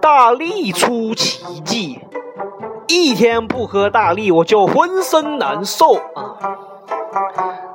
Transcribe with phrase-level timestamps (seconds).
[0.00, 2.00] 大力出奇迹，
[2.86, 6.38] 一天不喝大力我就浑身难受啊！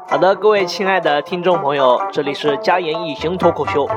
[0.07, 3.89] 好的，各位亲爱的听众朋友，这里是加言一行脱口秀。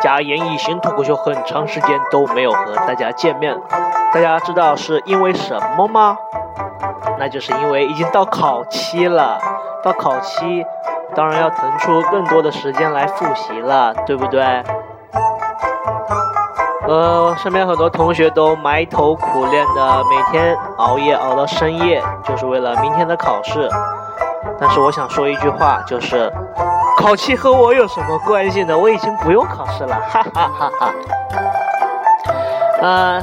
[0.00, 3.54] 加言一行脱口秀很长时间都没有和大家见面，
[4.14, 6.16] 大家知道是因为什么吗？
[7.18, 9.38] 那就是因为已经到考期了，
[9.82, 10.64] 到考期，
[11.14, 14.62] 当然要腾出更多的时间来复习了，对不对？
[16.86, 23.70] 呃，身边很多同学都埋头苦练的，每天熬夜熬到深夜，就是为了明天的考试。
[24.60, 26.30] 但是我想说一句话，就是
[26.98, 28.76] 考期和我有什么关系呢？
[28.76, 30.90] 我已经不用考试了，哈哈哈哈。
[32.82, 33.22] 嗯，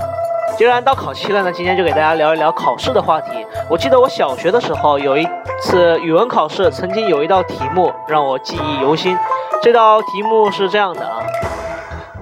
[0.57, 3.45] 既然到考期了呢，今天就给大家聊一聊考试的话题。
[3.69, 5.27] 我记得我小学的时候有一
[5.61, 9.17] 次语文考试，曾经有一道题目让我记忆犹新。
[9.63, 11.17] 这道题目是这样的啊。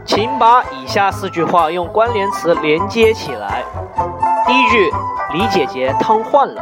[0.06, 3.64] 请把以下四句话用关联词连接起来。
[4.48, 4.90] 第一句，
[5.34, 6.62] 李姐姐瘫痪了；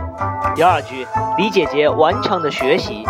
[0.55, 1.07] 第二句，
[1.37, 3.05] 李姐姐顽强的学习；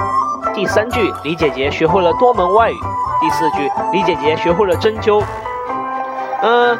[0.53, 2.75] 第三句，李姐姐学会了多门外语；
[3.21, 5.23] 第四句，李姐姐学会了针灸。
[6.41, 6.77] 嗯，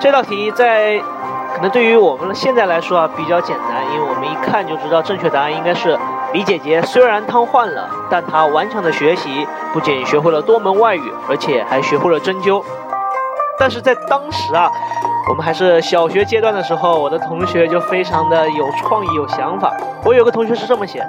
[0.00, 1.00] 这道题在
[1.56, 5.98] 可能对于我们现在来说啊比较简单，因为我们一看就知道正确答案应该是
[6.34, 12.62] 李姐姐虽然瘫痪了，但她顽强的学习，不仅学会了多门外语，而且还学会了针灸。
[13.58, 14.70] 但是在当时啊，
[15.30, 19.72] 我们还是小学阶段的时候，我的同学就非常的有创意、有想法。
[20.04, 21.02] 我有个同学是这么写：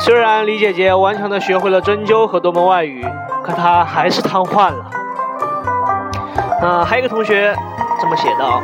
[0.00, 3.02] 虽然李姐姐顽强的学会了针灸和多门外语，
[3.42, 4.84] 可她还是瘫痪了。
[6.60, 7.56] 嗯，还有一个同学
[7.98, 8.60] 这么写的啊：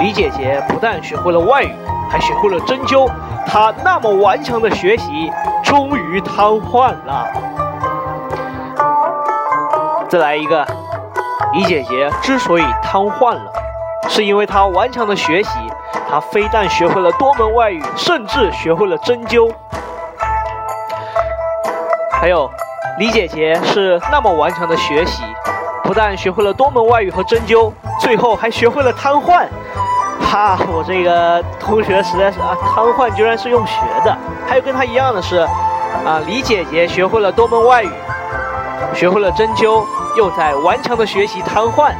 [0.00, 1.74] 李姐姐不但学会了外语，
[2.08, 3.10] 还学会了针灸，
[3.46, 5.32] 她那么顽强的学习，
[5.64, 7.26] 终于瘫痪了。
[10.08, 10.66] 再来一个。
[11.54, 13.50] 李姐姐之所以瘫痪了，
[14.08, 15.50] 是因为她顽强的学习。
[16.08, 19.50] 她非但学会了多门外语，甚至学会了针灸。
[22.12, 22.50] 还有，
[22.98, 25.24] 李姐姐是那么顽强的学习，
[25.82, 29.46] 不但学会了多门外语和针灸，最后还学会了瘫痪。
[30.28, 34.16] 哈，我这个同学实在是啊，瘫痪居然是用学的。
[34.46, 35.38] 还有跟她一样的是，
[36.04, 37.90] 啊，李姐姐学会了多门外语，
[38.94, 39.84] 学会了针灸。
[40.16, 41.92] 又在顽强的学习瘫痪。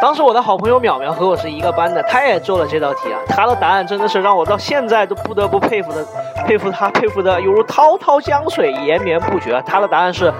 [0.00, 3.20] 当时我的好朋友淼淼和我是一个班的，他也做了这道题啊。
[3.28, 6.04] 他的答案真的是让我到现在都不得不佩服的，
[6.44, 9.62] 佩服他，佩服的犹如滔滔江水，延绵不绝。
[9.64, 10.32] 他的答案是：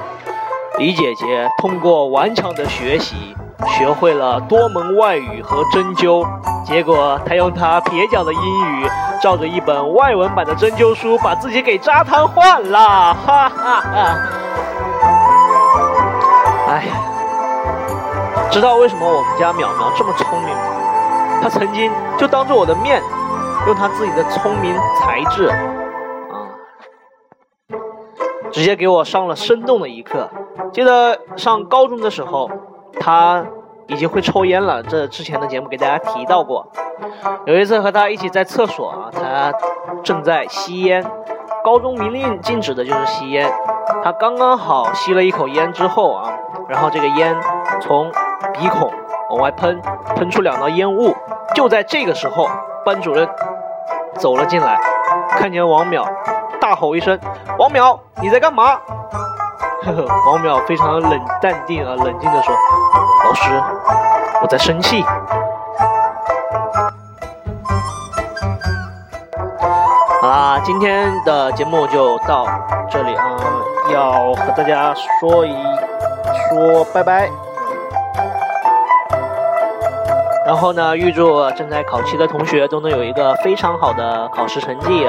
[0.79, 3.37] 李姐姐通过顽强的学习，
[3.67, 6.27] 学会了多门外语和针灸。
[6.65, 8.91] 结果他用他蹩脚的英语，
[9.23, 13.15] 照着一本外文版的针灸书，把自己给扎瘫痪了。
[13.15, 14.19] 哈哈哈。
[16.69, 16.85] 哎，
[18.51, 20.63] 知道为什么我们家淼淼这么聪明吗？
[21.43, 23.01] 他曾经就当着我的面，
[23.67, 25.55] 用他自己的聪明才智，啊，
[28.51, 30.29] 直接给我上了生动的一课。
[30.73, 32.51] 记得上高中的时候，
[33.01, 33.45] 他
[33.87, 34.83] 已经会抽烟了。
[34.83, 36.67] 这之前的节目给大家提到过。
[37.45, 39.53] 有一次和他一起在厕所啊，他
[40.03, 41.05] 正在吸烟。
[41.65, 43.53] 高中明令禁止的就是吸烟。
[44.03, 46.33] 他刚刚好吸了一口烟之后啊。
[46.69, 47.37] 然后这个烟
[47.81, 48.11] 从
[48.53, 48.93] 鼻孔
[49.31, 49.81] 往外喷，
[50.17, 51.15] 喷出两道烟雾。
[51.55, 52.49] 就在这个时候，
[52.85, 53.29] 班主任
[54.15, 54.77] 走了进来，
[55.31, 56.05] 看见王淼，
[56.61, 57.17] 大吼一声
[57.57, 58.81] ：“王淼，你在干嘛？”
[59.87, 62.53] 呵呵，王淼非常冷淡定啊，冷静地说
[63.25, 63.63] ：“老师，
[64.43, 65.05] 我在生气。”
[70.21, 72.45] 好啦，今天的节目就到
[72.91, 73.37] 这里啊，
[73.93, 75.55] 要和大家说一。
[76.49, 77.29] 说拜拜，
[80.45, 85.03] 然后呢，预祝正在考期的同学都能有一个非常好的考试成绩，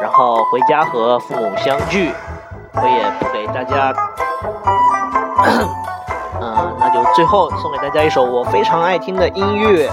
[0.00, 2.12] 然后回家和父母相聚。
[2.76, 3.92] 我也不给大家，
[6.40, 9.90] 嗯， 那就最后送给大家一首我非常爱听的音乐。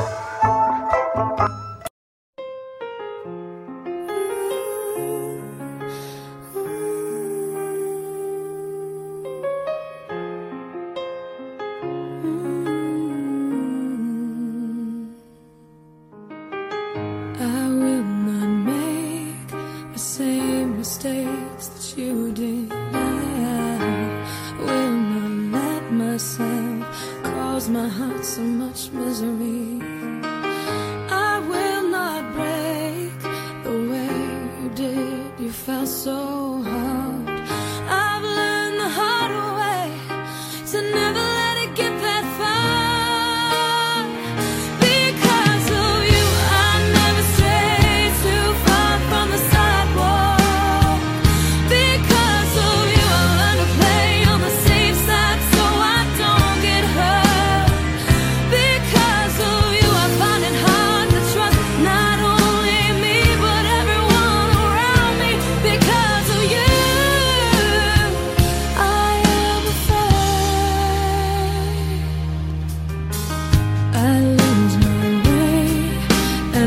[27.74, 29.73] My heart so much misery.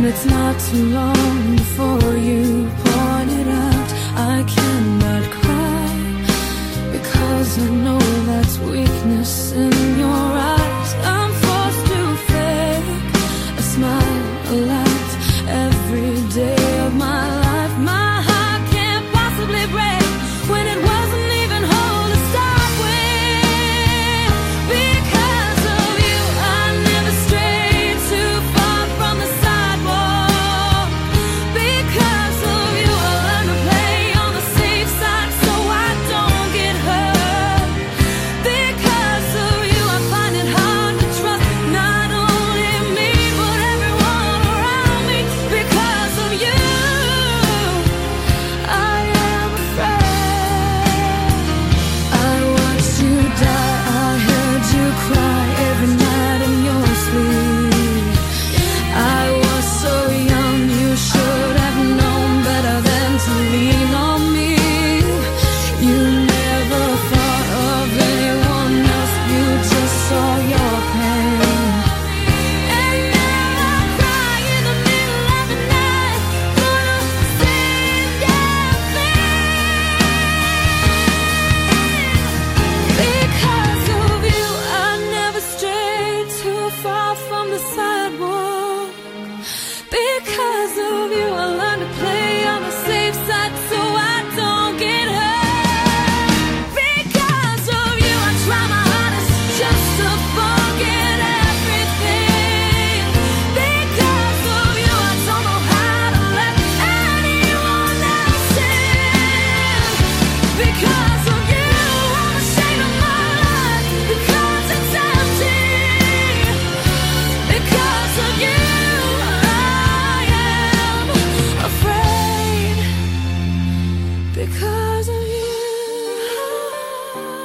[0.02, 3.90] Not too long before you point it out.
[4.34, 10.25] I cannot cry because I know that's weakness in your